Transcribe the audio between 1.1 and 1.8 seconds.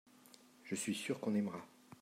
qu'on aimera.